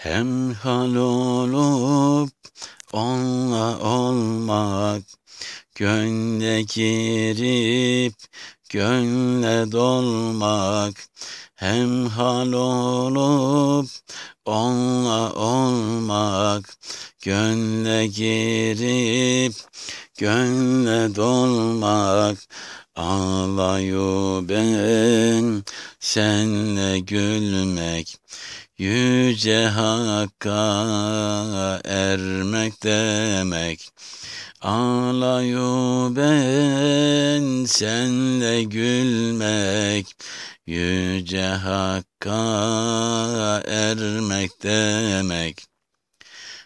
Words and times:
Hem 0.00 0.54
hal 0.54 0.96
olup 0.96 2.30
onunla 2.92 3.78
olmak, 3.80 5.02
Gönle 5.74 6.62
girip 6.62 8.14
gönle 8.68 9.72
dolmak, 9.72 10.94
Hem 11.54 12.06
hal 12.06 12.52
olup 12.52 13.88
onunla 14.44 15.32
olmak, 15.34 16.78
Gönle 17.22 18.06
girip 18.06 19.54
gönle 20.18 21.14
dolmak, 21.14 22.38
Ağlayu 22.96 24.44
ben 24.48 25.64
senle 26.00 26.98
gülmek, 26.98 28.18
Yüce 28.80 29.66
Hakk'a 29.66 30.60
ermek 31.84 32.82
demek. 32.82 33.90
Ağlayu 34.60 36.12
ben 36.16 37.64
senle 37.64 38.62
gülmek, 38.62 40.06
Yüce 40.66 41.46
Hakk'a 41.46 42.32
ermek 43.66 44.62
demek. 44.62 45.66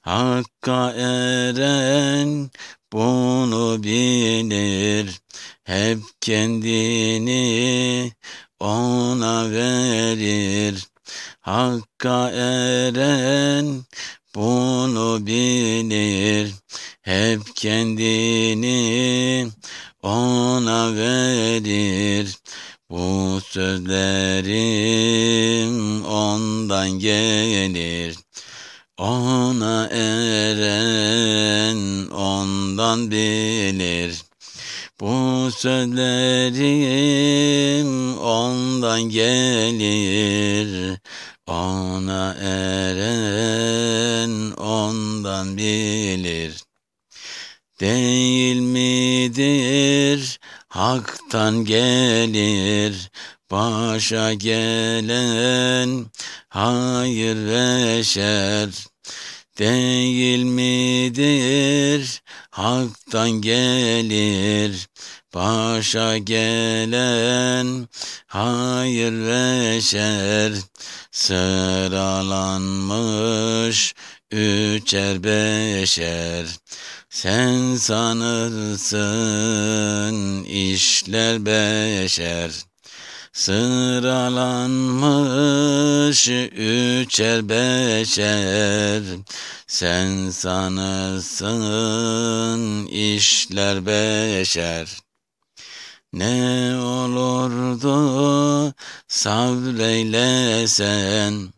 Hakka 0.00 0.92
eren 0.92 2.50
bunu 2.92 3.82
bilir, 3.82 5.20
hep 5.64 5.98
kendini 6.20 7.42
ona 8.60 9.50
verir. 9.50 10.88
Hakka 11.40 12.30
eren 12.30 13.84
bunu 14.34 15.26
bilir. 15.26 16.54
Hep 17.02 17.40
kendini 17.56 19.48
ona 20.02 20.94
verir. 20.94 22.36
Bu 22.90 23.40
sözlerim 23.44 24.04
ondan 26.04 26.90
gelir. 26.90 28.16
Ona 28.98 29.86
eren 29.86 31.78
ondan 32.10 33.10
bilir. 33.10 34.22
Bu 35.00 35.50
sözlerim 35.52 36.58
ondan 38.18 39.02
gelir. 39.02 40.97
Ona 41.48 42.34
eren 42.40 44.52
ondan 44.56 45.56
bilir. 45.56 46.52
Değil 47.80 48.60
midir? 48.60 50.40
Haktan 50.68 51.64
gelir. 51.64 53.10
Başa 53.50 54.32
gelen 54.32 56.06
hayır 56.48 57.46
ve 57.46 58.04
şer 58.04 58.68
değil 59.58 60.42
midir? 60.42 62.22
Haktan 62.50 63.30
gelir 63.30 64.88
başa 65.34 66.18
gelen 66.18 67.88
hayır 68.26 69.12
ve 69.12 69.80
şer 69.80 70.52
sıralanmış 71.10 72.68
üçer 74.30 75.24
beşer. 75.24 76.46
Sen 77.10 77.76
sanırsın 77.76 78.94
işler 80.44 81.46
beşer. 81.46 82.50
Sıralanmış 83.32 84.38
üçer 86.56 87.48
beşer. 87.48 89.02
Sen 89.66 90.30
sanırsın 90.30 91.56
işler 92.86 93.86
beşer 93.86 95.07
Ne 96.12 96.76
olurdu 96.80 98.74
sabreylesen 99.08 101.52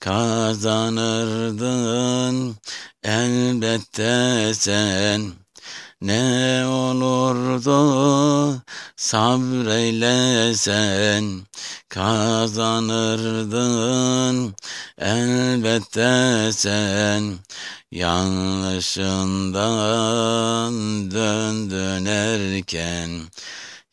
Kazanırdın 0.00 2.56
elbette 3.02 4.52
sen. 4.54 5.32
Ne 6.00 6.64
olurdu 6.66 8.62
sabreylesen 8.96 11.40
kazanırdın 11.88 14.54
elbette 14.98 16.50
sen. 16.52 17.38
Yanlışından 17.90 20.72
dön 21.10 21.70
dönerken 21.70 23.10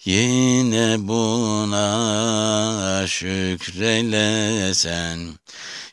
yine 0.07 1.07
buna 1.07 1.88
şükrelesen 3.07 5.19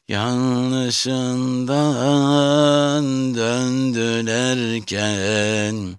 Yanlışından 0.09 1.75
döndülerken 3.35 5.97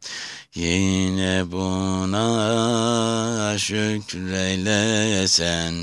Yine 0.55 1.51
buna 1.51 2.27
şükreylesen 3.57 5.73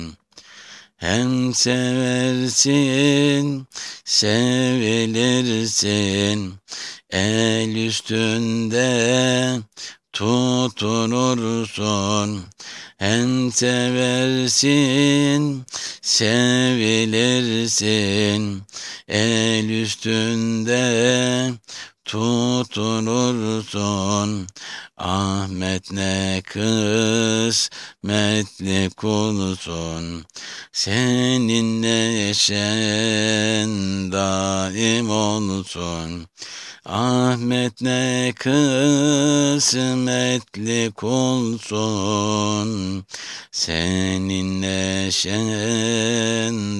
Hem 0.96 1.54
seversin, 1.54 3.66
sevilirsin 4.04 5.34
El 7.10 7.86
üstünde 7.86 9.60
tutunursun 10.12 11.72
hem 13.02 13.52
seversin, 13.52 14.62
sevilirsin, 16.02 17.12
el 19.08 19.68
üstünde 19.68 21.52
tutunursun. 22.04 23.26
Ahmet 24.96 25.92
ne 25.92 26.42
kısmetli 27.62 28.90
kulsun, 28.96 30.24
senin 30.72 31.82
neşen 31.82 32.62
daim 34.12 35.10
olsun. 35.10 36.26
Ahmet 36.84 37.82
ne 37.82 38.32
kısmetli 38.36 38.52
kulsun, 40.94 42.70
senin 43.52 44.62
neşen 44.62 45.36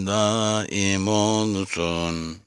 daim 0.07 1.09
olsun. 1.09 2.42